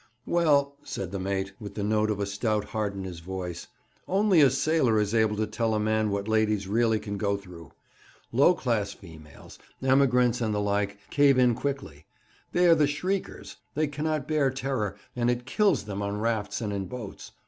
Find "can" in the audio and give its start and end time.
6.99-7.17